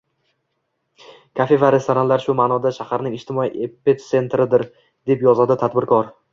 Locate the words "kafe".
1.39-1.59